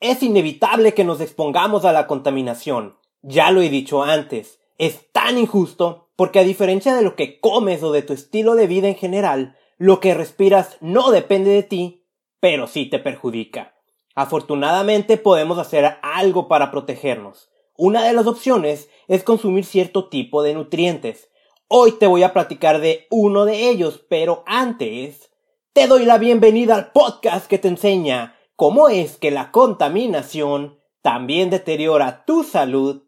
[0.00, 2.96] Es inevitable que nos expongamos a la contaminación.
[3.22, 4.60] Ya lo he dicho antes.
[4.78, 8.68] Es tan injusto porque a diferencia de lo que comes o de tu estilo de
[8.68, 12.06] vida en general, lo que respiras no depende de ti,
[12.38, 13.74] pero sí te perjudica.
[14.14, 17.50] Afortunadamente podemos hacer algo para protegernos.
[17.76, 21.28] Una de las opciones es consumir cierto tipo de nutrientes.
[21.66, 25.30] Hoy te voy a platicar de uno de ellos, pero antes
[25.72, 31.48] te doy la bienvenida al podcast que te enseña cómo es que la contaminación también
[31.48, 33.04] deteriora tu salud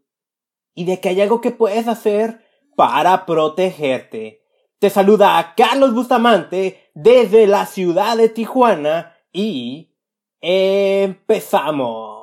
[0.76, 4.44] y de que hay algo que puedes hacer para protegerte.
[4.78, 9.96] Te saluda a Carlos Bustamante desde la ciudad de Tijuana y
[10.40, 12.19] empezamos.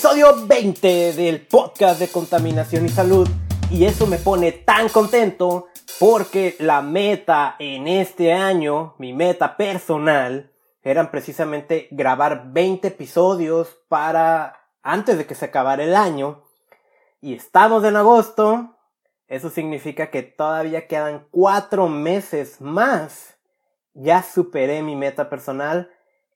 [0.00, 3.28] Episodio 20 del podcast de contaminación y salud.
[3.70, 5.66] Y eso me pone tan contento
[5.98, 14.62] porque la meta en este año, mi meta personal, eran precisamente grabar 20 episodios para
[14.82, 16.44] antes de que se acabara el año.
[17.20, 18.78] Y estamos en agosto.
[19.28, 23.36] Eso significa que todavía quedan 4 meses más.
[23.92, 25.90] Ya superé mi meta personal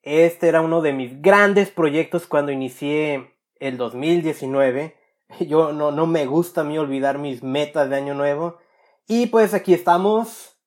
[0.04, 3.33] este era uno de mis grandes proyectos cuando inicié
[3.66, 4.96] el 2019.
[5.40, 8.58] Yo no, no me gusta a mí olvidar mis metas de año nuevo.
[9.06, 10.58] Y pues aquí estamos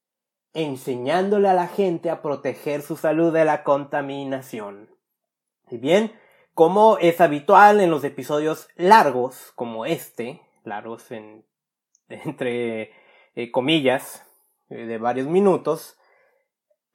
[0.54, 4.90] enseñándole a la gente a proteger su salud de la contaminación.
[5.70, 6.12] Y bien,
[6.54, 11.46] como es habitual en los episodios largos como este, largos en,
[12.10, 12.92] entre
[13.36, 14.26] eh, comillas,
[14.70, 15.98] eh, de varios minutos,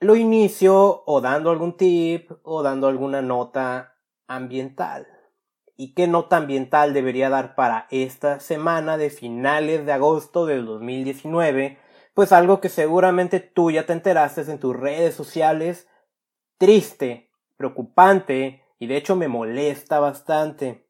[0.00, 3.94] lo inicio o dando algún tip o dando alguna nota
[4.26, 5.06] ambiental.
[5.82, 11.76] ¿Y qué nota ambiental debería dar para esta semana de finales de agosto del 2019?
[12.14, 15.88] Pues algo que seguramente tú ya te enteraste en tus redes sociales.
[16.56, 20.86] Triste, preocupante y de hecho me molesta bastante.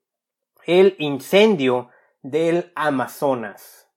[0.66, 1.88] El incendio
[2.20, 3.88] del Amazonas.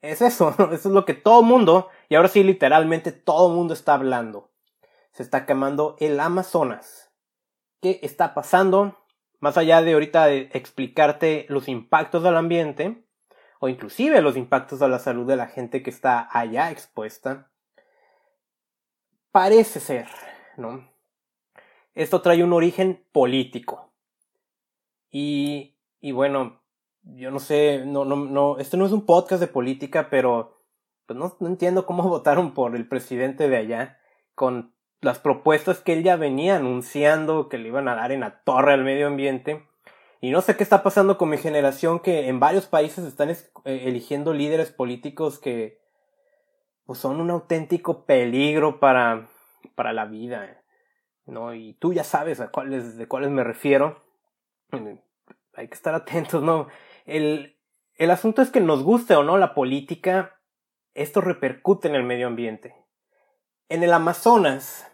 [0.00, 3.92] Es eso, eso es lo que todo mundo y ahora sí, literalmente todo mundo está
[3.92, 4.50] hablando.
[5.12, 7.10] Se está quemando el Amazonas.
[7.82, 9.03] ¿Qué está pasando?
[9.44, 13.04] Más allá de ahorita de explicarte los impactos al ambiente,
[13.60, 17.50] o inclusive los impactos a la salud de la gente que está allá expuesta,
[19.32, 20.06] parece ser,
[20.56, 20.88] ¿no?
[21.94, 23.92] Esto trae un origen político.
[25.10, 26.62] Y, y bueno,
[27.02, 30.56] yo no sé, no, no, no, esto no es un podcast de política, pero
[31.04, 33.98] pues no, no entiendo cómo votaron por el presidente de allá
[34.34, 34.73] con
[35.04, 38.72] las propuestas que él ya venía anunciando que le iban a dar en la torre
[38.72, 39.66] al medio ambiente.
[40.20, 43.38] Y no sé qué está pasando con mi generación que en varios países están eh,
[43.64, 45.78] eligiendo líderes políticos que
[46.86, 49.28] pues son un auténtico peligro para,
[49.74, 50.62] para la vida.
[51.26, 51.54] ¿no?
[51.54, 54.02] Y tú ya sabes a cuáles, de cuáles me refiero.
[55.54, 56.68] Hay que estar atentos, ¿no?
[57.04, 57.58] El,
[57.96, 60.40] el asunto es que nos guste o no la política,
[60.94, 62.74] esto repercute en el medio ambiente.
[63.68, 64.90] En el Amazonas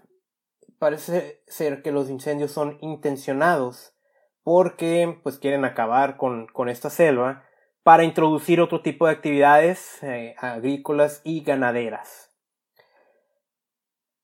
[0.81, 3.95] parece ser que los incendios son intencionados
[4.43, 7.45] porque pues quieren acabar con, con esta selva
[7.83, 12.33] para introducir otro tipo de actividades eh, agrícolas y ganaderas.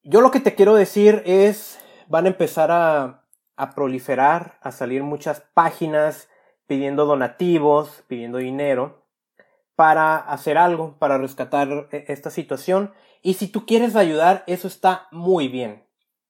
[0.03, 1.79] Yo lo que te quiero decir es,
[2.09, 6.31] van a empezar a, a proliferar, a salir muchas páginas
[6.67, 9.05] pidiendo donativos, pidiendo dinero,
[9.75, 12.95] para hacer algo, para rescatar e-, esta situación.
[13.21, 15.86] Y si tú quieres ayudar, eso está muy bien.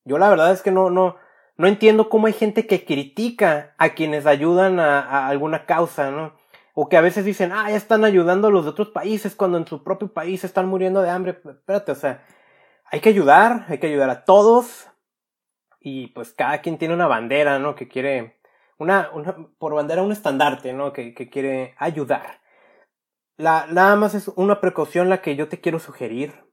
[0.07, 1.17] Yo la verdad es que no, no,
[1.57, 6.33] no entiendo cómo hay gente que critica a quienes ayudan a, alguna causa, ¿no?
[6.73, 9.57] O que a veces dicen, ah, ya están ayudando a los de otros países cuando
[9.57, 11.31] en su propio país están muriendo de hambre.
[11.43, 12.23] Espérate, o sea,
[12.85, 14.87] hay que ayudar, hay que ayudar a todos.
[15.81, 17.75] Y pues cada quien tiene una bandera, ¿no?
[17.75, 18.39] Que quiere,
[18.77, 20.93] una, una por bandera un estandarte, ¿no?
[20.93, 22.39] Que, que quiere ayudar.
[23.35, 26.45] La, nada más es una precaución la que yo te quiero sugerir.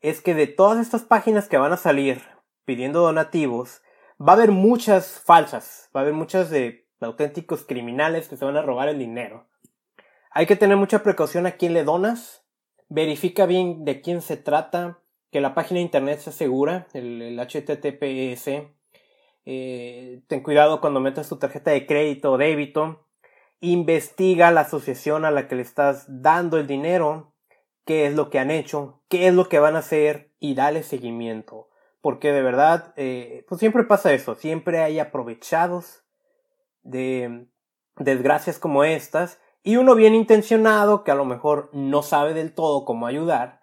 [0.00, 2.35] Es que de todas estas páginas que van a salir
[2.66, 3.82] pidiendo donativos,
[4.20, 8.58] va a haber muchas falsas, va a haber muchas de auténticos criminales que se van
[8.58, 9.48] a robar el dinero.
[10.30, 12.44] Hay que tener mucha precaución a quién le donas,
[12.88, 14.98] verifica bien de quién se trata,
[15.30, 18.48] que la página de internet sea segura, el, el HTTPS,
[19.48, 23.06] eh, ten cuidado cuando metas tu tarjeta de crédito o débito,
[23.60, 27.32] investiga la asociación a la que le estás dando el dinero,
[27.84, 30.82] qué es lo que han hecho, qué es lo que van a hacer y dale
[30.82, 31.68] seguimiento.
[32.06, 36.04] Porque de verdad, eh, pues siempre pasa eso, siempre hay aprovechados
[36.84, 37.48] de
[37.96, 42.84] desgracias como estas y uno bien intencionado que a lo mejor no sabe del todo
[42.84, 43.58] cómo ayudar,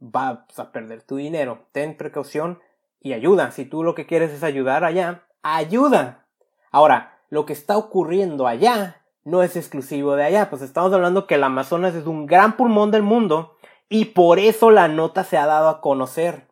[0.00, 1.66] va a perder tu dinero.
[1.72, 2.58] Ten precaución
[3.00, 3.50] y ayuda.
[3.50, 6.26] Si tú lo que quieres es ayudar allá, ayuda.
[6.70, 11.34] Ahora, lo que está ocurriendo allá no es exclusivo de allá, pues estamos hablando que
[11.34, 13.58] el Amazonas es un gran pulmón del mundo
[13.90, 16.50] y por eso la nota se ha dado a conocer.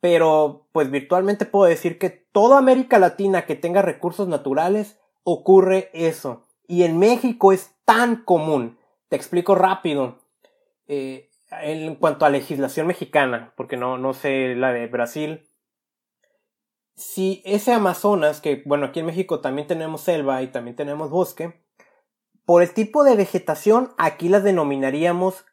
[0.00, 6.46] Pero, pues virtualmente puedo decir que toda América Latina que tenga recursos naturales ocurre eso.
[6.66, 8.78] Y en México es tan común.
[9.08, 10.18] Te explico rápido.
[10.86, 15.48] Eh, en cuanto a legislación mexicana, porque no, no sé la de Brasil.
[16.94, 21.62] Si ese Amazonas, que bueno, aquí en México también tenemos selva y también tenemos bosque,
[22.44, 25.44] por el tipo de vegetación, aquí las denominaríamos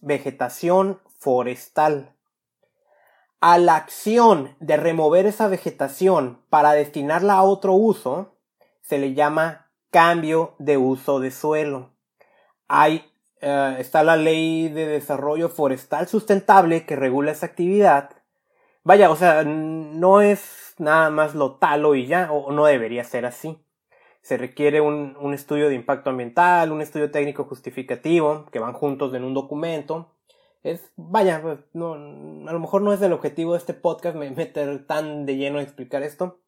[0.00, 2.14] vegetación forestal.
[3.44, 8.36] A la acción de remover esa vegetación para destinarla a otro uso,
[8.82, 11.90] se le llama cambio de uso de suelo.
[12.68, 13.04] Hay,
[13.40, 18.10] eh, está la ley de desarrollo forestal sustentable que regula esa actividad.
[18.84, 23.26] Vaya, o sea, no es nada más lo talo y ya, o no debería ser
[23.26, 23.58] así
[24.20, 29.12] se requiere un, un, estudio de impacto ambiental, un estudio técnico justificativo, que van juntos
[29.14, 30.14] en un documento.
[30.62, 34.86] Es, vaya, pues, no, a lo mejor no es el objetivo de este podcast meter
[34.86, 36.40] tan de lleno a explicar esto.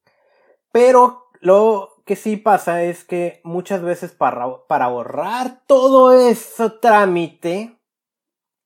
[0.71, 7.79] Pero lo que sí pasa es que muchas veces para, para ahorrar todo ese trámite,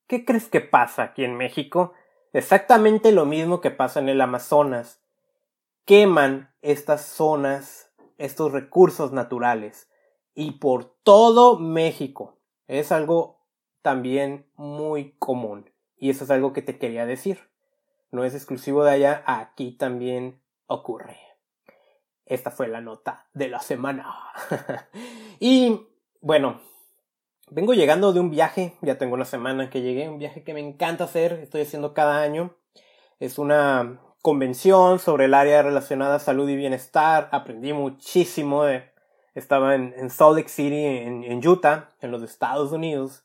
[0.06, 1.92] ¿qué crees que pasa aquí en México?
[2.32, 5.00] Exactamente lo mismo que pasa en el Amazonas.
[5.84, 9.88] Queman estas zonas estos recursos naturales
[10.34, 12.36] y por todo México.
[12.66, 13.37] Es algo
[13.88, 17.38] también muy común y eso es algo que te quería decir.
[18.10, 21.16] No es exclusivo de allá, aquí también ocurre.
[22.26, 24.14] Esta fue la nota de la semana.
[25.40, 25.88] y
[26.20, 26.60] bueno,
[27.50, 30.60] vengo llegando de un viaje, ya tengo una semana que llegué, un viaje que me
[30.60, 32.58] encanta hacer, estoy haciendo cada año.
[33.20, 37.30] Es una convención sobre el área relacionada a salud y bienestar.
[37.32, 38.64] Aprendí muchísimo.
[39.34, 43.24] Estaba en, Salt Lake City, en, Utah, en los Estados Unidos.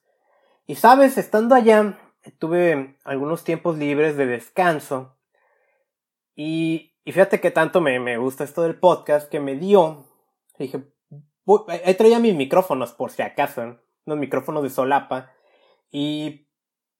[0.65, 1.99] Y sabes, estando allá,
[2.39, 5.17] tuve algunos tiempos libres de descanso.
[6.35, 10.05] Y, y fíjate que tanto me, me, gusta esto del podcast que me dio.
[10.57, 10.83] Dije,
[11.67, 15.31] ahí traía mis micrófonos por si acaso, unos micrófonos de solapa.
[15.91, 16.47] Y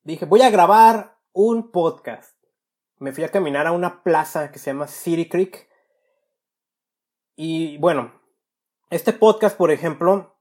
[0.02, 2.34] dije, voy a grabar un podcast
[2.98, 5.68] me fui a caminar a una plaza que se llama City Creek.
[7.36, 8.18] Y bueno,
[8.90, 10.38] este podcast, por ejemplo,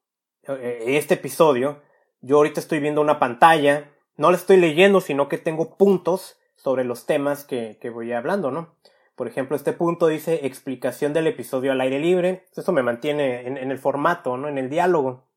[0.48, 1.82] eh, este episodio,
[2.24, 6.86] yo ahorita estoy viendo una pantalla, no la estoy leyendo, sino que tengo puntos sobre
[6.86, 8.76] los temas que, que voy hablando, ¿no?
[9.16, 12.46] Por ejemplo, este punto dice explicación del episodio al aire libre.
[12.56, 14.48] Eso me mantiene en, en el formato, ¿no?
[14.48, 15.28] En el diálogo.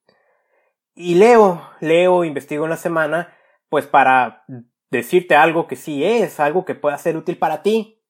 [0.94, 3.36] Y leo, leo, investigo en la semana,
[3.68, 4.44] pues para
[4.90, 8.00] decirte algo que sí es, algo que pueda ser útil para ti.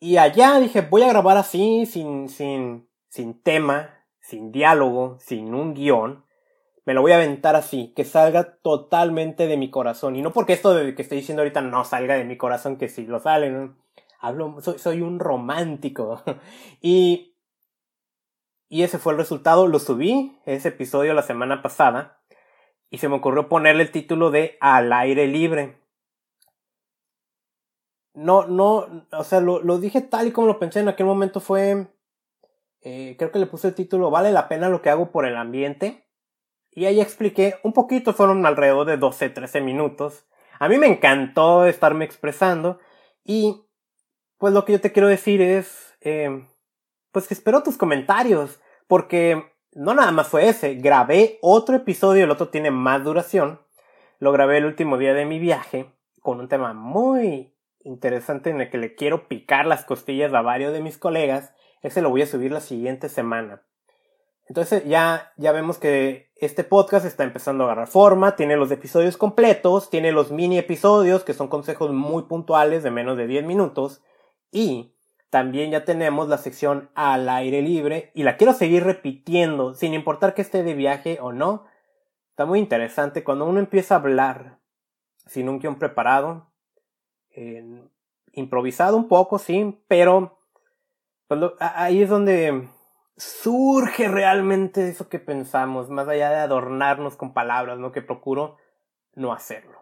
[0.00, 5.74] Y allá dije, voy a grabar así, sin, sin, sin tema, sin diálogo, sin un
[5.74, 6.24] guion.
[6.90, 10.16] Me lo voy a aventar así, que salga totalmente de mi corazón.
[10.16, 12.88] Y no porque esto de que estoy diciendo ahorita no salga de mi corazón, que
[12.88, 13.70] sí lo sale,
[14.18, 16.20] Hablo, soy, soy un romántico.
[16.82, 17.36] y,
[18.68, 19.68] y ese fue el resultado.
[19.68, 22.18] Lo subí, ese episodio la semana pasada.
[22.90, 25.78] Y se me ocurrió ponerle el título de Al aire libre
[28.14, 31.38] no, no, o sea, lo, lo, dije tal y como lo pensé en aquel momento
[31.38, 31.86] fue,
[32.80, 35.36] eh, creo que le puse el título, vale la pena lo que hago por el
[35.36, 36.09] ambiente.
[36.72, 40.26] Y ahí expliqué un poquito, fueron alrededor de 12, 13 minutos.
[40.58, 42.78] A mí me encantó estarme expresando
[43.24, 43.66] y
[44.38, 46.46] pues lo que yo te quiero decir es, eh,
[47.12, 52.30] pues que espero tus comentarios, porque no nada más fue ese, grabé otro episodio, el
[52.30, 53.60] otro tiene más duración,
[54.18, 58.70] lo grabé el último día de mi viaje con un tema muy interesante en el
[58.70, 62.26] que le quiero picar las costillas a varios de mis colegas, ese lo voy a
[62.26, 63.62] subir la siguiente semana.
[64.50, 69.16] Entonces ya, ya vemos que este podcast está empezando a agarrar forma, tiene los episodios
[69.16, 74.02] completos, tiene los mini episodios que son consejos muy puntuales de menos de 10 minutos
[74.50, 74.96] y
[75.30, 80.34] también ya tenemos la sección al aire libre y la quiero seguir repitiendo sin importar
[80.34, 81.66] que esté de viaje o no.
[82.30, 84.58] Está muy interesante cuando uno empieza a hablar
[85.26, 86.50] sin un guion preparado,
[88.32, 90.40] improvisado un poco, sí, pero
[91.28, 92.68] Cuando, ahí es donde
[93.20, 97.92] surge realmente eso que pensamos, más allá de adornarnos con palabras, ¿no?
[97.92, 98.56] Que procuro
[99.14, 99.78] no hacerlo.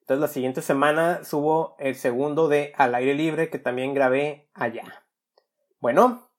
[0.00, 5.04] Entonces la siguiente semana subo el segundo de Al aire libre que también grabé allá.
[5.80, 6.30] Bueno,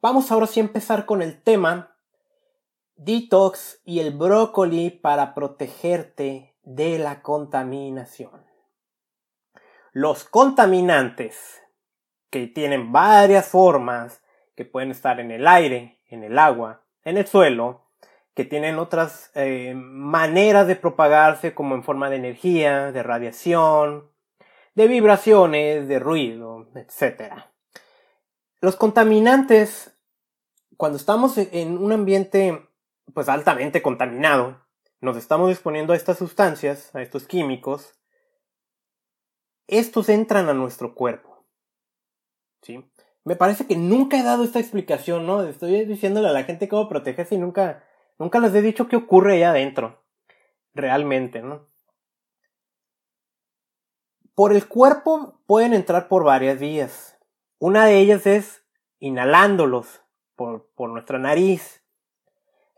[0.00, 1.96] vamos ahora sí a empezar con el tema
[2.94, 8.46] detox y el brócoli para protegerte de la contaminación.
[9.90, 11.60] Los contaminantes,
[12.30, 14.22] que tienen varias formas,
[14.56, 17.86] que pueden estar en el aire, en el agua, en el suelo,
[18.34, 24.10] que tienen otras eh, maneras de propagarse como en forma de energía, de radiación,
[24.74, 27.32] de vibraciones, de ruido, etc.
[28.60, 29.96] Los contaminantes,
[30.76, 32.68] cuando estamos en un ambiente
[33.14, 34.66] pues altamente contaminado,
[35.00, 37.94] nos estamos exponiendo a estas sustancias, a estos químicos,
[39.66, 41.46] estos entran a nuestro cuerpo.
[42.62, 42.84] ¿Sí?
[43.26, 45.42] Me parece que nunca he dado esta explicación, ¿no?
[45.42, 47.82] Estoy diciéndole a la gente cómo protegerse y nunca,
[48.20, 50.00] nunca les he dicho qué ocurre allá adentro.
[50.74, 51.66] Realmente, ¿no?
[54.36, 57.18] Por el cuerpo pueden entrar por varias vías.
[57.58, 58.64] Una de ellas es
[59.00, 60.02] inhalándolos
[60.36, 61.82] por, por nuestra nariz.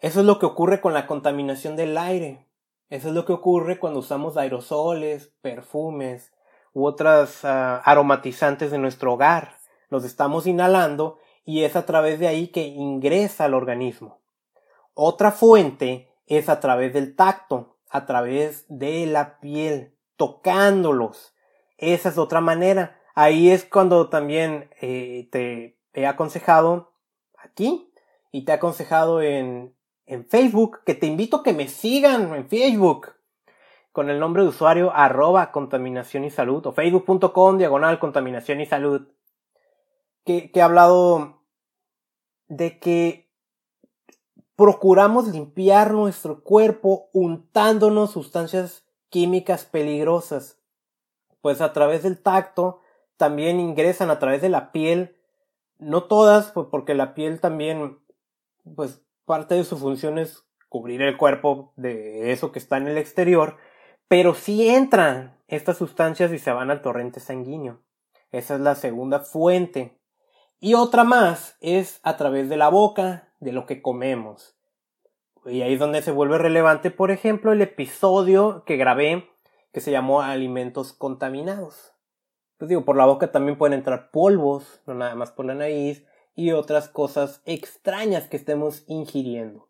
[0.00, 2.48] Eso es lo que ocurre con la contaminación del aire.
[2.88, 6.32] Eso es lo que ocurre cuando usamos aerosoles, perfumes
[6.72, 9.57] u otras ah, aromatizantes de nuestro hogar
[9.88, 14.20] los estamos inhalando y es a través de ahí que ingresa al organismo.
[14.94, 21.34] Otra fuente es a través del tacto, a través de la piel, tocándolos.
[21.78, 23.00] Esa es otra manera.
[23.14, 26.92] Ahí es cuando también eh, te he aconsejado
[27.38, 27.90] aquí
[28.30, 29.74] y te he aconsejado en,
[30.06, 33.12] en Facebook, que te invito a que me sigan en Facebook
[33.92, 39.08] con el nombre de usuario arroba contaminación y salud o facebook.com diagonal contaminación y salud
[40.28, 41.40] que, he hablado
[42.48, 43.30] de que
[44.56, 50.60] procuramos limpiar nuestro cuerpo untándonos sustancias químicas peligrosas.
[51.40, 52.80] Pues a través del tacto
[53.16, 55.16] también ingresan a través de la piel.
[55.78, 57.98] No todas, pues porque la piel también,
[58.76, 62.98] pues parte de su función es cubrir el cuerpo de eso que está en el
[62.98, 63.56] exterior,
[64.08, 67.80] pero sí entran estas sustancias y se van al torrente sanguíneo.
[68.30, 69.97] Esa es la segunda fuente
[70.60, 74.56] y otra más es a través de la boca, de lo que comemos.
[75.46, 79.28] Y ahí es donde se vuelve relevante, por ejemplo, el episodio que grabé
[79.72, 81.92] que se llamó Alimentos contaminados.
[82.58, 86.04] Pues digo, por la boca también pueden entrar polvos, no nada más por la nariz,
[86.34, 89.68] y otras cosas extrañas que estemos ingiriendo.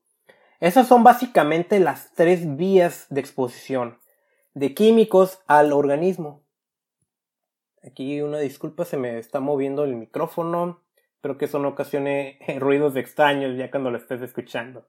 [0.61, 3.99] Esas son básicamente las tres vías de exposición
[4.55, 6.43] de químicos al organismo.
[7.89, 10.83] Aquí una disculpa, se me está moviendo el micrófono.
[11.15, 14.87] Espero que eso no ocasione ruidos extraños ya cuando lo estés escuchando.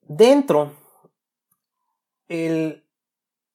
[0.00, 0.72] Dentro,
[2.28, 2.86] el,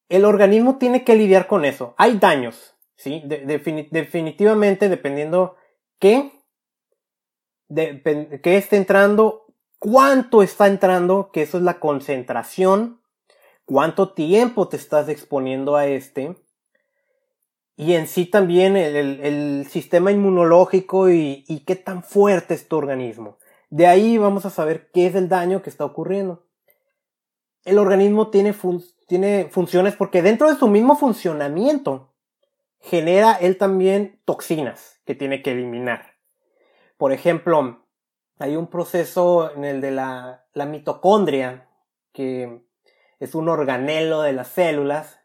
[0.09, 1.95] el organismo tiene que lidiar con eso.
[1.97, 3.23] Hay daños, ¿sí?
[3.25, 5.55] definitivamente, dependiendo
[5.97, 6.31] qué,
[7.67, 9.47] de, qué esté entrando,
[9.79, 13.01] cuánto está entrando, que eso es la concentración,
[13.65, 16.42] cuánto tiempo te estás exponiendo a este
[17.75, 23.38] y en sí también el, sistema inmunológico y, qué tan fuerte es tu organismo.
[23.70, 26.46] De ahí vamos a saber qué es el daño que está ocurriendo.
[27.65, 28.53] El organismo tiene,
[29.08, 32.13] tiene funciones porque dentro de su mismo funcionamiento
[32.80, 36.13] genera él también toxinas que tiene que eliminar.
[36.98, 37.88] Por ejemplo,
[38.38, 41.70] hay un proceso en el de la, la mitocondria,
[42.12, 42.62] que
[43.20, 45.23] es un organelo de las células,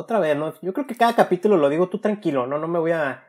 [0.00, 0.54] otra vez, ¿no?
[0.62, 2.58] Yo creo que cada capítulo lo digo tú tranquilo, ¿no?
[2.58, 3.24] No me voy a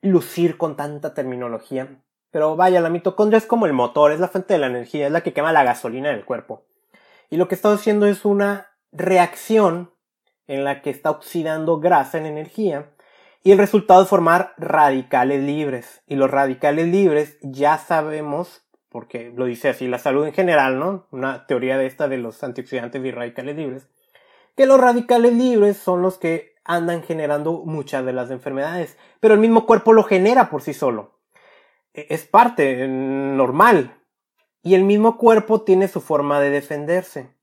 [0.00, 2.02] lucir con tanta terminología.
[2.30, 5.12] Pero vaya, la mitocondria es como el motor, es la fuente de la energía, es
[5.12, 6.64] la que quema la gasolina del cuerpo.
[7.30, 9.92] Y lo que está haciendo es una reacción
[10.46, 12.92] en la que está oxidando grasa en energía
[13.44, 16.02] y el resultado es formar radicales libres.
[16.06, 21.06] Y los radicales libres ya sabemos, porque lo dice así la salud en general, ¿no?
[21.10, 23.88] Una teoría de esta de los antioxidantes y radicales libres,
[24.56, 29.40] que los radicales libres son los que andan generando muchas de las enfermedades, pero el
[29.40, 31.18] mismo cuerpo lo genera por sí solo.
[31.94, 33.98] E, es parte normal.
[34.62, 37.34] Y el mismo cuerpo tiene su forma de defenderse.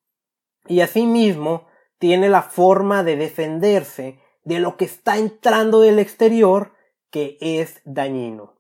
[0.68, 6.74] Y asimismo tiene la forma de defenderse de lo que está entrando del exterior
[7.12, 8.58] que es dañino.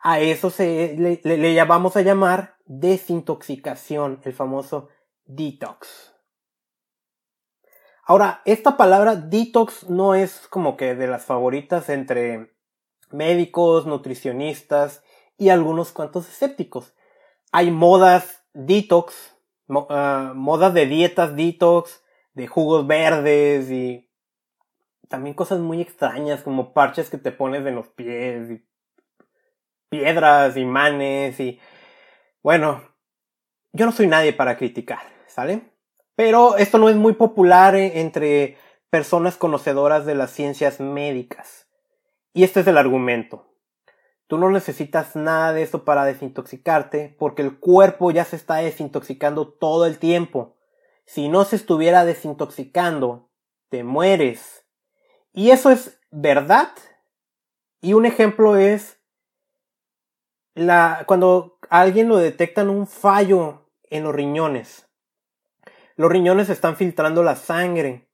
[0.00, 4.88] A eso se le, le llamamos a llamar desintoxicación, el famoso
[5.26, 6.14] detox.
[8.08, 12.54] Ahora, esta palabra detox no es como que de las favoritas entre
[13.10, 15.04] médicos, nutricionistas
[15.36, 16.94] y algunos cuantos escépticos.
[17.52, 19.36] Hay modas detox,
[19.90, 24.10] ah, modas de dietas detox, de jugos verdes y
[25.10, 28.66] también cosas muy extrañas como parches que te pones en los pies y
[29.90, 31.60] piedras, imanes y
[32.42, 32.82] bueno,
[33.74, 35.77] yo no soy nadie para criticar, ¿sale?
[36.18, 38.56] Pero esto no es muy popular eh, entre
[38.90, 41.68] personas conocedoras de las ciencias médicas.
[42.32, 43.46] Y este es el argumento.
[44.26, 49.46] Tú no necesitas nada de eso para desintoxicarte porque el cuerpo ya se está desintoxicando
[49.46, 50.56] todo el tiempo.
[51.06, 53.30] Si no se estuviera desintoxicando,
[53.68, 54.66] te mueres.
[55.32, 56.72] Y eso es verdad.
[57.80, 58.98] Y un ejemplo es
[60.56, 64.87] la, cuando alguien lo detectan un fallo en los riñones.
[65.98, 68.08] Los riñones están filtrando la sangre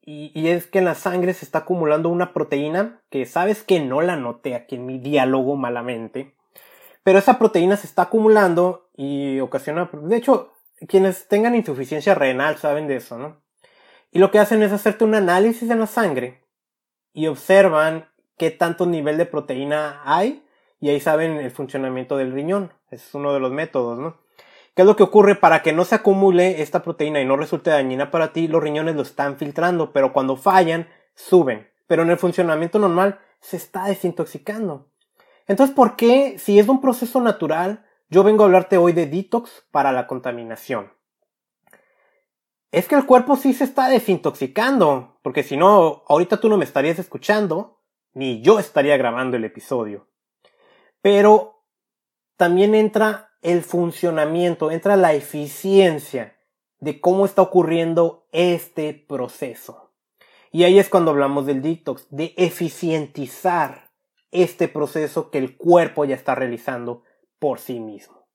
[0.00, 4.00] y, es que en la sangre se está acumulando una proteína que sabes que no
[4.00, 6.34] la noté aquí en mi diálogo malamente.
[7.04, 10.54] Pero esa proteína se está acumulando y ocasiona, de hecho,
[10.88, 13.42] quienes tengan insuficiencia renal saben de eso, ¿no?
[14.10, 16.46] Y lo que hacen es hacerte un análisis en la sangre
[17.12, 20.46] y observan qué tanto nivel de proteína hay
[20.80, 22.72] y ahí saben el funcionamiento del riñón.
[22.90, 24.21] Es uno de los métodos, ¿no?
[24.74, 27.70] ¿Qué es lo que ocurre para que no se acumule esta proteína y no resulte
[27.70, 28.48] dañina para ti?
[28.48, 31.70] Los riñones lo están filtrando, pero cuando fallan, suben.
[31.86, 34.88] Pero en el funcionamiento normal se está desintoxicando.
[35.46, 39.66] Entonces, ¿por qué, si es un proceso natural, yo vengo a hablarte hoy de detox
[39.70, 40.90] para la contaminación?
[42.70, 46.64] Es que el cuerpo sí se está desintoxicando, porque si no, ahorita tú no me
[46.64, 47.82] estarías escuchando,
[48.14, 50.08] ni yo estaría grabando el episodio.
[51.02, 51.66] Pero
[52.38, 56.36] también entra el funcionamiento, entra la eficiencia
[56.78, 59.92] de cómo está ocurriendo este proceso.
[60.50, 63.90] Y ahí es cuando hablamos del detox, de eficientizar
[64.30, 67.02] este proceso que el cuerpo ya está realizando
[67.38, 68.26] por sí mismo.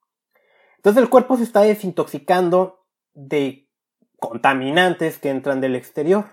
[0.77, 3.69] Entonces el cuerpo se está desintoxicando de
[4.19, 6.25] contaminantes que entran del exterior.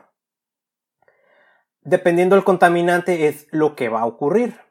[1.81, 4.64] Dependiendo del contaminante es lo que va a ocurrir.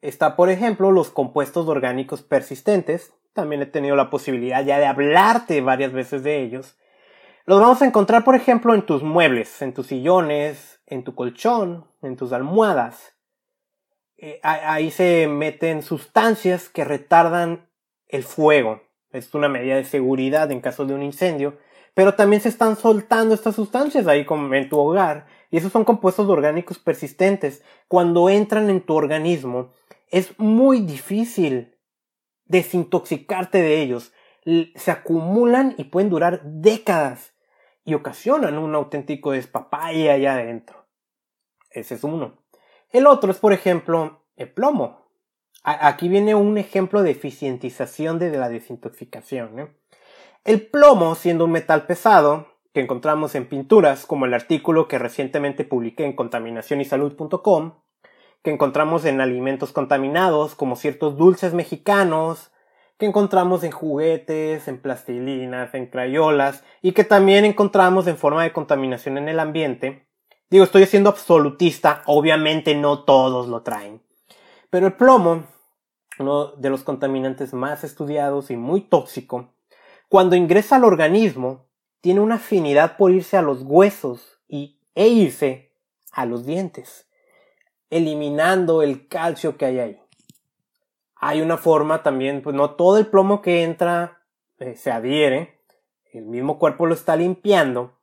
[0.00, 3.12] Está, por ejemplo, los compuestos orgánicos persistentes.
[3.32, 6.76] También he tenido la posibilidad ya de hablarte varias veces de ellos.
[7.46, 11.86] Los vamos a encontrar, por ejemplo, en tus muebles, en tus sillones, en tu colchón,
[12.02, 13.16] en tus almohadas.
[14.18, 17.68] Eh, ahí se meten sustancias que retardan
[18.06, 18.82] el fuego.
[19.10, 21.56] Es una medida de seguridad en caso de un incendio.
[21.94, 25.26] Pero también se están soltando estas sustancias ahí como en tu hogar.
[25.50, 27.64] Y esos son compuestos orgánicos persistentes.
[27.88, 29.72] Cuando entran en tu organismo,
[30.10, 31.78] es muy difícil
[32.46, 34.12] desintoxicarte de ellos.
[34.74, 37.34] Se acumulan y pueden durar décadas
[37.84, 40.86] y ocasionan un auténtico despapalle allá adentro.
[41.70, 42.42] Ese es uno.
[42.90, 45.08] El otro es, por ejemplo, el plomo.
[45.62, 49.76] Aquí viene un ejemplo de eficientización de la desintoxicación.
[50.44, 55.64] El plomo, siendo un metal pesado, que encontramos en pinturas, como el artículo que recientemente
[55.64, 57.74] publiqué en contaminacionysalud.com,
[58.42, 62.50] que encontramos en alimentos contaminados, como ciertos dulces mexicanos,
[62.98, 68.52] que encontramos en juguetes, en plastilinas, en crayolas, y que también encontramos en forma de
[68.52, 70.08] contaminación en el ambiente.
[70.50, 74.02] Digo, estoy siendo absolutista, obviamente no todos lo traen.
[74.70, 75.44] Pero el plomo,
[76.18, 79.52] uno de los contaminantes más estudiados y muy tóxico,
[80.08, 81.66] cuando ingresa al organismo,
[82.00, 85.72] tiene una afinidad por irse a los huesos y, e irse
[86.12, 87.07] a los dientes
[87.90, 90.02] eliminando el calcio que hay ahí.
[91.16, 94.22] Hay una forma también, pues no todo el plomo que entra
[94.58, 95.60] eh, se adhiere,
[96.12, 97.98] el mismo cuerpo lo está limpiando,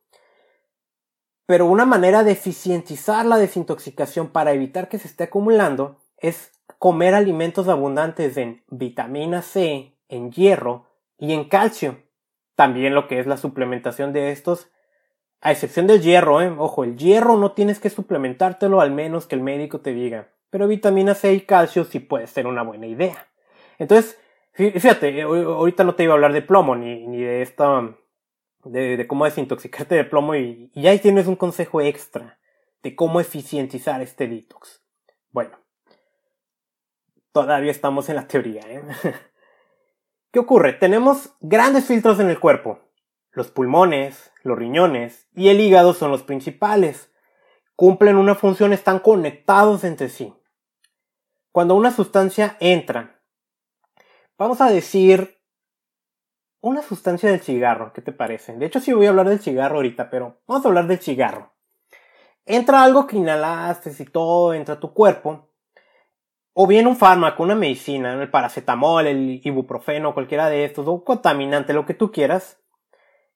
[1.45, 7.13] pero una manera de eficientizar la desintoxicación para evitar que se esté acumulando es comer
[7.13, 12.03] alimentos abundantes en vitamina C, en hierro y en calcio.
[12.55, 14.69] También lo que es la suplementación de estos
[15.45, 16.51] a excepción del hierro, ¿eh?
[16.57, 20.29] Ojo, el hierro no tienes que suplementártelo al menos que el médico te diga.
[20.49, 23.27] Pero vitamina C y calcio sí puede ser una buena idea.
[23.77, 24.19] Entonces,
[24.53, 27.95] fíjate, eh, ahorita no te iba a hablar de plomo ni, de esta.
[28.63, 32.39] De, cómo desintoxicarte de plomo y, y ahí tienes un consejo extra
[32.81, 34.83] de cómo eficientizar este detox.
[35.29, 35.59] Bueno,
[37.31, 38.81] todavía estamos en la teoría, ¿eh?
[40.31, 40.73] ¿Qué ocurre?
[40.73, 42.79] Tenemos grandes filtros en el cuerpo.
[43.31, 47.11] Los pulmones, los riñones y el hígado son los principales.
[47.75, 50.33] Cumplen una función, están conectados entre sí.
[51.51, 53.19] Cuando una sustancia entra,
[54.37, 55.41] vamos a decir
[56.61, 58.55] una sustancia del cigarro, ¿qué te parece?
[58.55, 61.53] De hecho sí voy a hablar del cigarro ahorita, pero vamos a hablar del cigarro.
[62.45, 65.49] entra algo que inhalaste y todo, entra a tu cuerpo,
[66.53, 71.73] o bien un fármaco, una medicina, el paracetamol, el ibuprofeno, cualquiera de estos, o contaminante,
[71.73, 72.61] lo que tú quieras,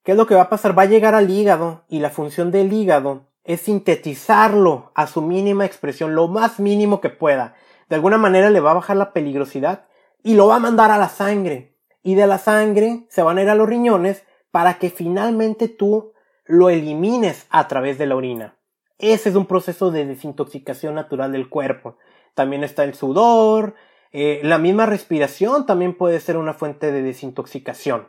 [0.03, 0.77] ¿qué es lo que va a pasar?
[0.77, 5.65] Va a llegar al hígado y la función del hígado es sintetizarlo a su mínima
[5.65, 7.55] expresión, lo más mínimo que pueda.
[7.89, 9.85] De alguna manera le va a bajar la peligrosidad
[10.23, 11.75] y lo va a mandar a la sangre.
[12.03, 16.13] Y de la sangre se van a ir a los riñones para que finalmente tú
[16.45, 18.55] lo elimines a través de la orina.
[18.97, 21.97] Ese es un proceso de desintoxicación natural del cuerpo.
[22.35, 23.75] También está el sudor,
[24.12, 28.07] eh, la misma respiración también puede ser una fuente de desintoxicación.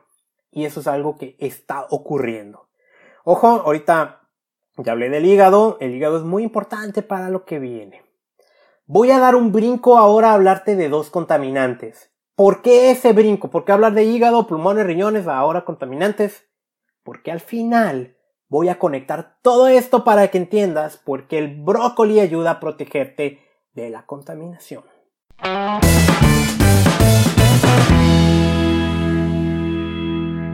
[0.50, 2.68] Y eso es algo que está ocurriendo.
[3.24, 4.28] Ojo, ahorita
[4.76, 8.02] ya hablé del hígado, el hígado es muy importante para lo que viene.
[8.86, 12.10] Voy a dar un brinco ahora a hablarte de dos contaminantes.
[12.34, 13.50] ¿Por qué ese brinco?
[13.50, 16.48] ¿Por qué hablar de hígado, pulmones, riñones, ahora contaminantes?
[17.04, 18.16] Porque al final
[18.48, 23.40] voy a conectar todo esto para que entiendas por qué el brócoli ayuda a protegerte
[23.74, 24.84] de la contaminación.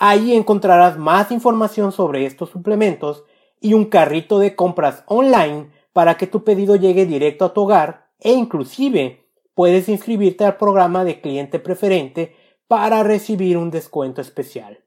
[0.06, 3.24] Ahí encontrarás más información sobre estos suplementos
[3.62, 8.10] y un carrito de compras online para que tu pedido llegue directo a tu hogar
[8.20, 12.36] e inclusive puedes inscribirte al programa de cliente preferente
[12.68, 14.84] para recibir un descuento especial.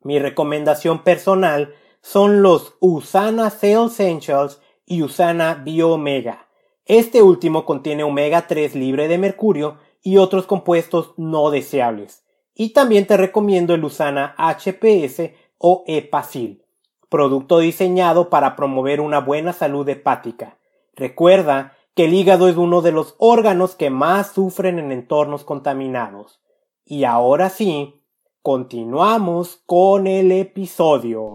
[0.00, 6.48] Mi recomendación personal son los Usana Cell Essentials y Usana Biomega
[6.88, 12.24] este último contiene omega 3 libre de mercurio y otros compuestos no deseables.
[12.60, 16.64] Y también te recomiendo el Usana HPS o Epacil,
[17.08, 20.58] producto diseñado para promover una buena salud hepática.
[20.96, 26.40] Recuerda que el hígado es uno de los órganos que más sufren en entornos contaminados.
[26.84, 28.02] Y ahora sí,
[28.42, 31.34] continuamos con el episodio.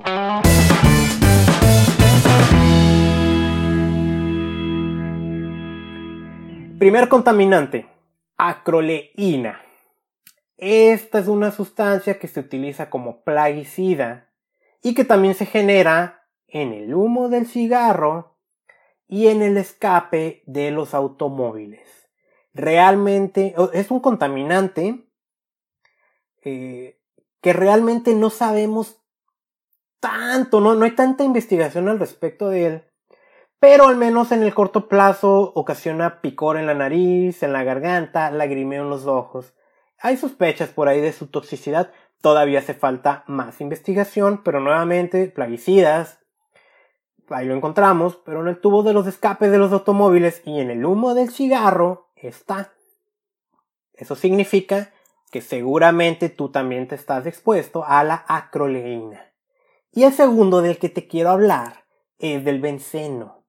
[6.77, 7.87] Primer contaminante,
[8.35, 9.61] acroleína.
[10.65, 14.29] Esta es una sustancia que se utiliza como plaguicida
[14.81, 18.37] y que también se genera en el humo del cigarro
[19.09, 22.09] y en el escape de los automóviles.
[22.53, 25.05] Realmente es un contaminante
[26.43, 26.97] eh,
[27.41, 29.03] que realmente no sabemos
[29.99, 32.83] tanto, no, no hay tanta investigación al respecto de él
[33.59, 38.29] pero al menos en el corto plazo ocasiona picor en la nariz, en la garganta,
[38.29, 39.53] lagrimeo en los ojos.
[40.03, 46.19] Hay sospechas por ahí de su toxicidad, todavía hace falta más investigación, pero nuevamente plaguicidas,
[47.29, 50.71] ahí lo encontramos, pero en el tubo de los escapes de los automóviles y en
[50.71, 52.73] el humo del cigarro está.
[53.93, 54.91] Eso significa
[55.31, 59.31] que seguramente tú también te estás expuesto a la acroleína.
[59.93, 61.85] Y el segundo del que te quiero hablar
[62.19, 63.45] es del benceno.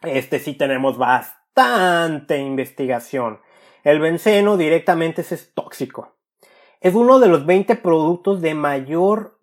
[0.00, 3.43] Este sí tenemos bastante investigación.
[3.84, 6.16] El benceno directamente es tóxico.
[6.80, 9.38] Es uno de los 20 productos de mayor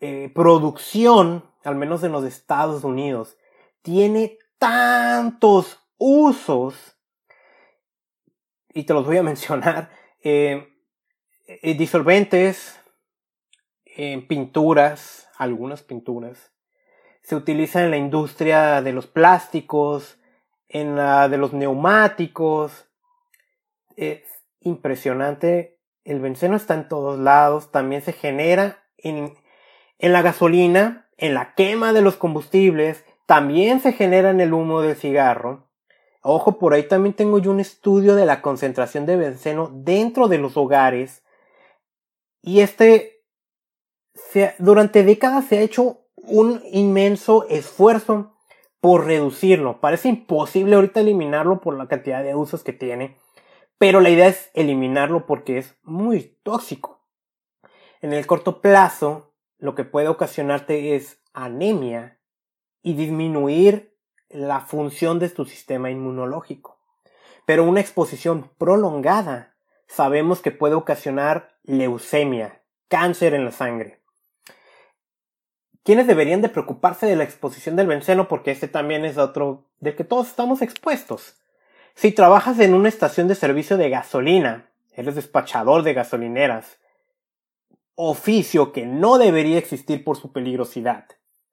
[0.00, 3.36] eh, producción, al menos en los Estados Unidos.
[3.82, 6.96] Tiene tantos usos,
[8.72, 9.90] y te los voy a mencionar,
[10.22, 10.68] eh,
[11.46, 12.80] eh, disolventes,
[14.28, 16.52] pinturas, algunas pinturas,
[17.22, 20.18] se utiliza en la industria de los plásticos,
[20.68, 22.87] en la de los neumáticos.
[24.00, 24.24] Eh,
[24.60, 25.80] impresionante.
[26.04, 29.34] El benceno está en todos lados, también se genera en,
[29.98, 34.82] en la gasolina, en la quema de los combustibles, también se genera en el humo
[34.82, 35.68] del cigarro.
[36.22, 40.38] Ojo, por ahí también tengo yo un estudio de la concentración de benceno dentro de
[40.38, 41.24] los hogares.
[42.40, 43.24] Y este,
[44.58, 48.36] durante décadas se ha hecho un inmenso esfuerzo
[48.80, 49.80] por reducirlo.
[49.80, 53.16] Parece imposible ahorita eliminarlo por la cantidad de usos que tiene.
[53.78, 57.06] Pero la idea es eliminarlo porque es muy tóxico.
[58.00, 62.18] En el corto plazo, lo que puede ocasionarte es anemia
[62.82, 63.96] y disminuir
[64.28, 66.80] la función de tu sistema inmunológico.
[67.46, 69.54] Pero una exposición prolongada
[69.86, 74.02] sabemos que puede ocasionar leucemia, cáncer en la sangre.
[75.82, 78.28] ¿Quiénes deberían de preocuparse de la exposición del benceno?
[78.28, 81.36] Porque este también es otro del que todos estamos expuestos.
[81.98, 86.78] Si trabajas en una estación de servicio de gasolina, eres despachador de gasolineras,
[87.96, 91.06] oficio que no debería existir por su peligrosidad,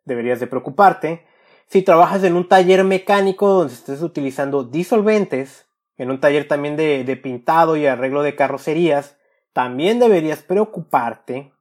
[0.03, 1.25] deberías de preocuparte.
[1.65, 5.65] Si trabajas en un taller mecánico donde estés utilizando disolventes,
[5.97, 9.17] en un taller también de, de pintado y arreglo de carrocerías,
[9.51, 11.53] también deberías preocuparte.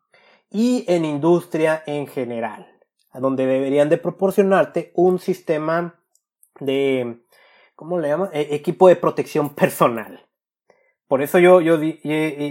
[0.50, 2.70] Y en industria en general,
[3.14, 5.94] donde deberían de proporcionarte un sistema
[6.60, 7.23] de
[7.74, 8.30] ¿cómo le llaman?
[8.32, 10.26] E equipo de protección personal.
[11.06, 12.00] Por eso yo, yo di,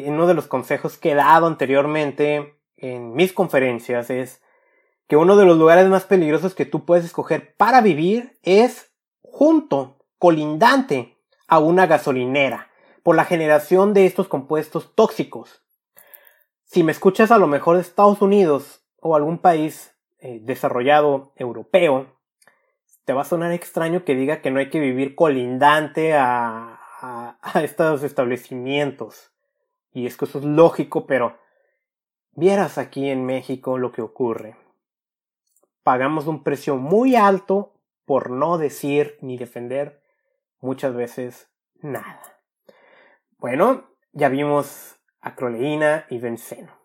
[0.08, 4.42] uno de los consejos que he dado anteriormente en mis conferencias es
[5.08, 9.98] que uno de los lugares más peligrosos que tú puedes escoger para vivir es junto,
[10.18, 12.70] colindante a una gasolinera,
[13.04, 15.62] por la generación de estos compuestos tóxicos.
[16.64, 22.08] Si me escuchas a lo mejor de Estados Unidos o algún país eh, desarrollado europeo,
[23.06, 27.62] te va a sonar extraño que diga que no hay que vivir colindante a, a,
[27.64, 29.32] estos establecimientos.
[29.92, 31.38] Y es que eso es lógico, pero
[32.32, 34.56] vieras aquí en México lo que ocurre.
[35.84, 37.74] Pagamos un precio muy alto
[38.06, 40.02] por no decir ni defender
[40.62, 41.50] muchas veces
[41.82, 42.22] nada.
[43.38, 46.83] Bueno, ya vimos acroleína y benceno.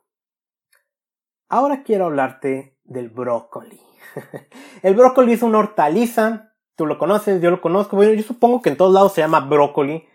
[1.49, 3.81] Ahora quiero hablarte del brócoli.
[4.83, 6.53] el brócoli es una hortaliza.
[6.77, 7.97] Tú lo conoces, yo lo conozco.
[7.97, 10.07] Bueno, yo supongo que en todos lados se llama brócoli.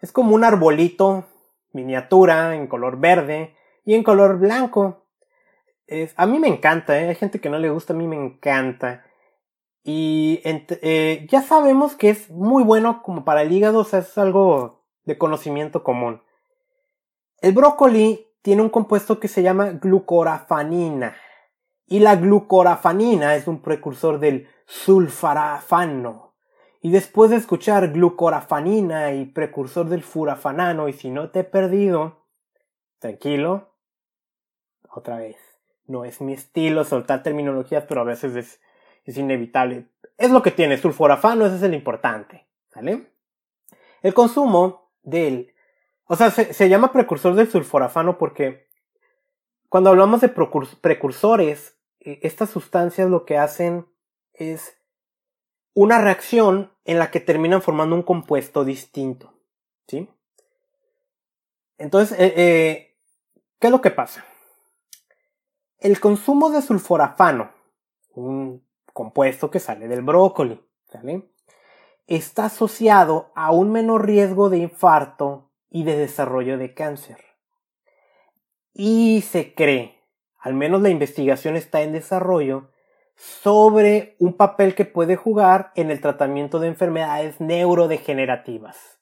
[0.00, 1.26] Es como un arbolito
[1.72, 5.06] miniatura en color verde y en color blanco.
[5.86, 7.08] Es, a mí me encanta, ¿eh?
[7.08, 9.04] hay gente que no le gusta, a mí me encanta.
[9.82, 14.18] Y eh, ya sabemos que es muy bueno como para el hígado, o sea, es
[14.18, 16.22] algo de conocimiento común.
[17.40, 21.14] El brócoli tiene un compuesto que se llama glucorafanina.
[21.84, 26.34] Y la glucorafanina es un precursor del sulfarafano.
[26.80, 32.24] Y después de escuchar glucorafanina y precursor del furafanano, y si no te he perdido,
[32.98, 33.74] tranquilo,
[34.88, 35.36] otra vez.
[35.84, 38.62] No es mi estilo soltar terminologías, pero a veces es,
[39.04, 39.88] es inevitable.
[40.16, 42.46] Es lo que tiene sulforafano, ese es el importante.
[42.68, 43.12] ¿Sale?
[44.00, 45.52] El consumo del.
[46.08, 48.66] O sea, se, llama precursor del sulforafano porque
[49.68, 53.86] cuando hablamos de precursores, eh, estas sustancias lo que hacen
[54.32, 54.78] es
[55.74, 59.34] una reacción en la que terminan formando un compuesto distinto.
[59.86, 60.08] ¿Sí?
[61.76, 62.96] Entonces, eh, eh,
[63.58, 64.24] ¿qué es lo que pasa?
[65.78, 67.50] El consumo de sulforafano,
[68.14, 70.58] un compuesto que sale del brócoli,
[72.06, 77.18] está asociado a un menor riesgo de infarto y de desarrollo de cáncer.
[78.72, 79.98] Y se cree
[80.38, 82.70] al menos la investigación está en desarrollo,
[83.16, 89.00] sobre un papel que puede jugar en el tratamiento de enfermedades neurodegenerativas.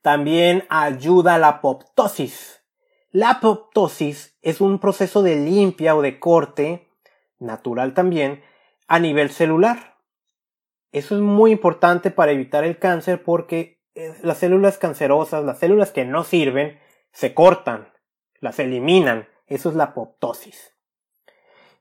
[0.00, 2.62] También ayuda a la apoptosis.
[3.10, 6.88] La apoptosis es un proceso de limpia o de corte,
[7.38, 8.42] natural también,
[8.88, 9.98] a nivel celular.
[10.92, 13.75] Eso es muy importante para evitar el cáncer porque
[14.22, 16.78] las células cancerosas, las células que no sirven,
[17.12, 17.88] se cortan,
[18.40, 20.74] las eliminan eso es la apoptosis.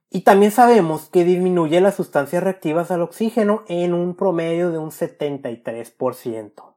[0.09, 4.91] Y también sabemos que disminuye las sustancias reactivas al oxígeno en un promedio de un
[4.91, 6.75] 73%.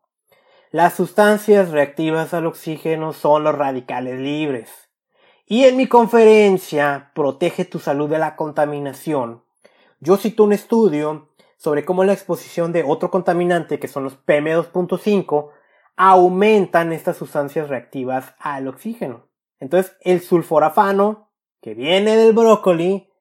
[0.70, 4.70] Las sustancias reactivas al oxígeno son los radicales libres.
[5.46, 9.44] Y en mi conferencia Protege tu salud de la contaminación,
[10.00, 15.50] yo cito un estudio sobre cómo la exposición de otro contaminante, que son los PM2.5,
[15.96, 19.28] aumentan estas sustancias reactivas al oxígeno.
[19.58, 23.12] Entonces, el sulforafano, que viene del brócoli,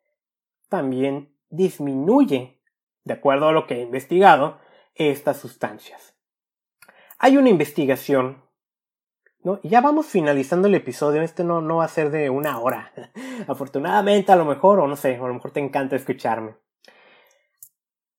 [0.69, 2.62] también disminuye,
[3.04, 4.60] de acuerdo a lo que he investigado,
[4.93, 6.15] estas sustancias.
[7.17, 8.47] Hay una investigación
[9.43, 9.60] ¿no?
[9.63, 12.91] Ya vamos finalizando el episodio, este no, no va a ser de una hora.
[13.47, 16.56] Afortunadamente, a lo mejor, o no sé, a lo mejor te encanta escucharme.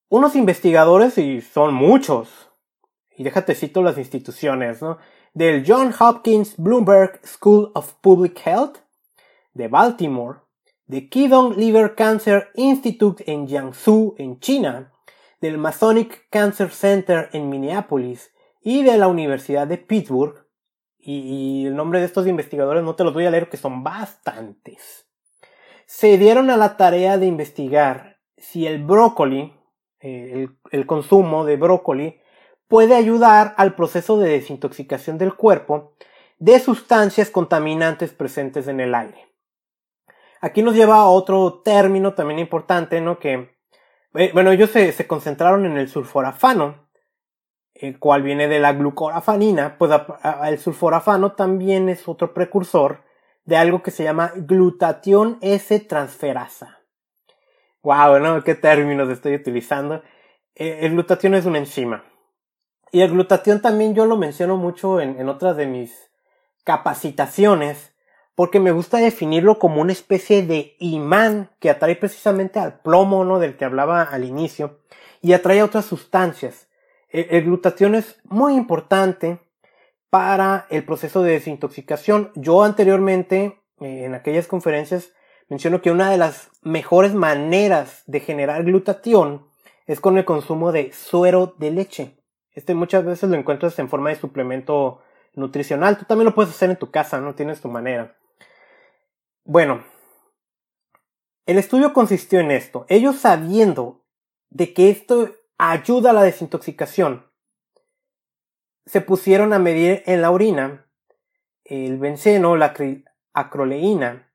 [0.09, 2.49] Unos investigadores, y son muchos,
[3.15, 4.97] y déjate cito las instituciones, ¿no?
[5.33, 8.77] Del John Hopkins Bloomberg School of Public Health,
[9.53, 10.39] de Baltimore,
[10.87, 14.91] de Kidong Liver Cancer Institute en Jiangsu, en China,
[15.41, 20.47] del Masonic Cancer Center en Minneapolis y de la Universidad de Pittsburgh.
[20.97, 25.07] Y, el nombre de estos investigadores no te los voy a leer, que son bastantes.
[25.85, 29.53] Se dieron a la tarea de investigar si el brócoli,
[30.01, 32.21] eh, el, el consumo de brócoli,
[32.67, 35.93] puede ayudar al proceso de desintoxicación del cuerpo
[36.37, 39.27] de sustancias contaminantes presentes en el aire.
[40.41, 43.19] Aquí nos lleva a otro término también importante, ¿no?
[43.19, 43.57] Que,
[44.15, 46.87] eh, bueno, ellos se, se, concentraron en el sulforafano,
[47.73, 49.91] el cual viene de la glucorafanina, pues
[50.45, 53.03] el sulforafano también es otro precursor
[53.45, 56.78] de algo que se llama glutatión S-transferasa.
[57.81, 58.43] Wow, ¿no?
[58.43, 60.03] ¿Qué términos estoy utilizando?
[60.55, 62.03] Eh, el glutatión es una enzima.
[62.91, 66.11] Y el glutatión también yo lo menciono mucho en, en otras de mis
[66.63, 67.95] capacitaciones,
[68.35, 73.39] porque me gusta definirlo como una especie de imán que atrae precisamente al plomo, ¿no?
[73.39, 74.79] Del que hablaba al inicio,
[75.21, 76.69] y atrae a otras sustancias.
[77.09, 79.39] El, glutatión es muy importante
[80.09, 82.31] para el proceso de desintoxicación.
[82.35, 85.11] Yo anteriormente, eh, en aquellas conferencias,
[85.49, 89.47] menciono que una de las mejores maneras de generar glutatión
[89.87, 92.17] es con el consumo de suero de leche.
[92.53, 95.01] Este muchas veces lo encuentras en forma de suplemento
[95.33, 95.97] nutricional.
[95.97, 98.15] Tú también lo puedes hacer en tu casa, no tienes tu manera.
[99.43, 99.83] Bueno,
[101.47, 102.85] el estudio consistió en esto.
[102.87, 104.05] Ellos sabiendo
[104.51, 107.25] de que esto ayuda a la desintoxicación,
[108.85, 110.85] se pusieron a medir en la orina
[111.63, 112.73] el benceno, la
[113.33, 114.28] acroleína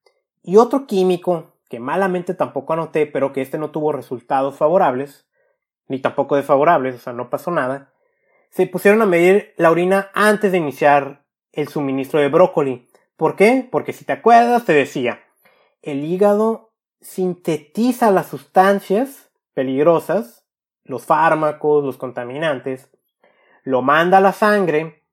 [0.45, 5.27] y otro químico que malamente tampoco anoté, pero que este no tuvo resultados favorables,
[5.89, 7.93] ni tampoco desfavorables, o sea, no pasó nada.
[8.51, 13.67] Se pusieron a medir la orina antes de iniciar el suministro de brócoli ¿Por qué?
[13.71, 15.21] Porque si te acuerdas, te decía,
[15.83, 20.45] el hígado sintetiza las sustancias peligrosas,
[20.83, 22.91] los fármacos, los contaminantes,
[23.63, 25.05] lo manda a la sangre,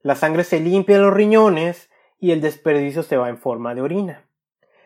[0.00, 3.82] la sangre se limpia en los riñones y el desperdicio se va en forma de
[3.82, 4.24] orina.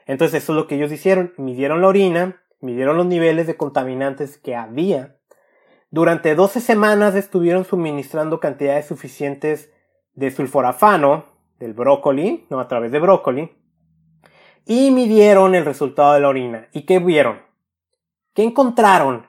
[0.07, 4.39] Entonces eso es lo que ellos hicieron, midieron la orina, midieron los niveles de contaminantes
[4.39, 5.17] que había.
[5.91, 9.73] Durante 12 semanas estuvieron suministrando cantidades suficientes
[10.15, 11.27] de sulforafano,
[11.59, 13.53] del brócoli, no a través de brócoli,
[14.65, 16.69] y midieron el resultado de la orina.
[16.73, 17.41] ¿Y qué vieron?
[18.35, 19.29] ¿Qué encontraron?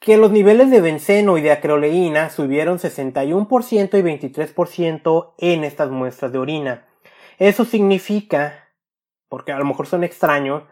[0.00, 6.32] Que los niveles de benceno y de acroleína subieron 61% y 23% en estas muestras
[6.32, 6.86] de orina.
[7.38, 8.63] Eso significa,
[9.28, 10.62] porque a lo mejor son extraños,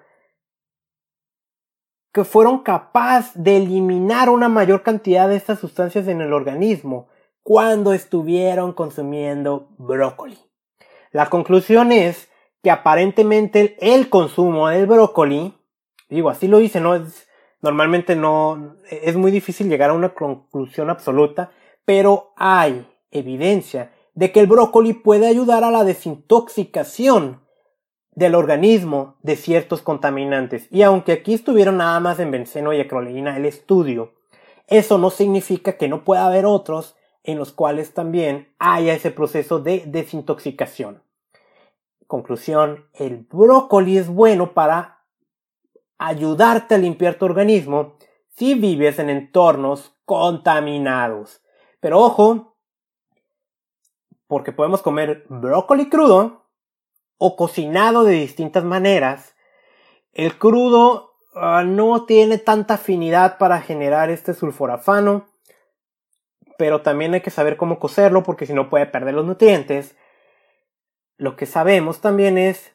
[2.12, 7.08] que fueron capaces de eliminar una mayor cantidad de estas sustancias en el organismo
[7.42, 10.38] cuando estuvieron consumiendo brócoli.
[11.10, 12.30] La conclusión es
[12.62, 15.54] que aparentemente el consumo del brócoli,
[16.08, 16.80] digo, así lo dice,
[17.60, 21.50] normalmente no, es muy difícil llegar a una conclusión absoluta,
[21.84, 27.41] pero hay evidencia de que el brócoli puede ayudar a la desintoxicación
[28.14, 30.68] del organismo de ciertos contaminantes.
[30.70, 34.12] Y aunque aquí estuvieron nada más en benceno y acroleína el estudio,
[34.66, 39.60] eso no significa que no pueda haber otros en los cuales también haya ese proceso
[39.60, 41.02] de desintoxicación.
[42.06, 45.04] Conclusión, el brócoli es bueno para
[45.98, 47.94] ayudarte a limpiar tu organismo
[48.28, 51.42] si vives en entornos contaminados.
[51.80, 52.56] Pero ojo,
[54.26, 56.41] porque podemos comer brócoli crudo
[57.24, 59.34] o cocinado de distintas maneras.
[60.12, 65.26] El crudo ah, no tiene tanta afinidad para generar este sulforafano
[66.62, 69.96] pero también hay que saber cómo cocerlo porque si no puede perder los nutrientes.
[71.16, 72.70] Lo que sabemos también es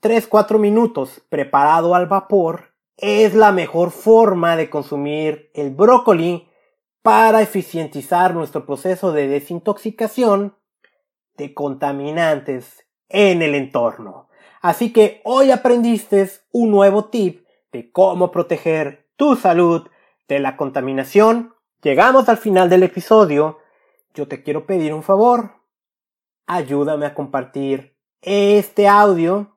[0.00, 6.48] 3-4 minutos preparado al vapor es la mejor forma de consumir el brócoli
[7.02, 10.56] para eficientizar nuestro proceso de desintoxicación
[11.36, 14.28] de contaminantes en el entorno.
[14.60, 19.88] Así que hoy aprendiste un nuevo tip de cómo proteger tu salud
[20.26, 23.58] de la contaminación Llegamos al final del episodio.
[24.12, 25.52] Yo te quiero pedir un favor.
[26.44, 29.56] Ayúdame a compartir este audio,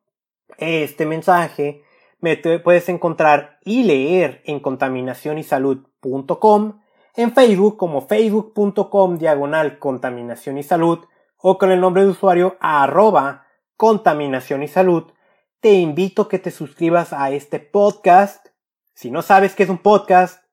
[0.58, 1.82] este mensaje.
[2.20, 6.80] Me puedes encontrar y leer en contaminacionysalud.com,
[7.16, 11.00] en Facebook como facebook.com diagonal contaminación y salud
[11.42, 15.12] o con el nombre de usuario arroba contaminación y salud,
[15.60, 18.48] te invito a que te suscribas a este podcast.
[18.94, 20.44] Si no sabes qué es un podcast,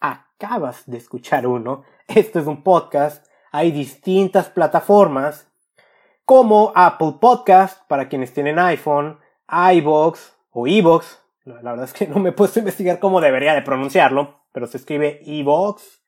[0.00, 1.84] acabas de escuchar uno.
[2.06, 3.26] Esto es un podcast.
[3.50, 5.48] Hay distintas plataformas
[6.24, 9.18] como Apple Podcast para quienes tienen iPhone,
[9.48, 11.22] iBox o iBox.
[11.44, 14.66] La verdad es que no me he puesto a investigar cómo debería de pronunciarlo, pero
[14.66, 16.02] se escribe iBox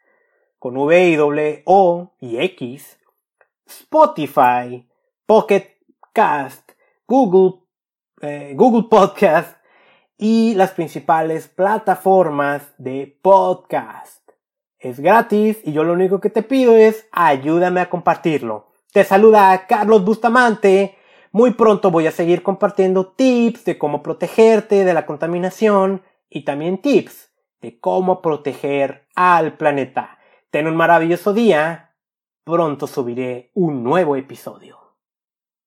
[0.59, 2.99] con V, W, O y X.
[3.70, 4.86] Spotify,
[5.26, 5.78] Pocket
[6.12, 6.72] Cast,
[7.06, 7.62] Google,
[8.20, 9.56] eh, Google Podcast
[10.18, 14.20] y las principales plataformas de podcast.
[14.78, 18.72] Es gratis y yo lo único que te pido es ayúdame a compartirlo.
[18.92, 20.96] Te saluda Carlos Bustamante.
[21.32, 26.78] Muy pronto voy a seguir compartiendo tips de cómo protegerte de la contaminación y también
[26.78, 30.18] tips de cómo proteger al planeta.
[30.50, 31.89] Ten un maravilloso día
[32.45, 34.80] pronto subiré un nuevo episodio.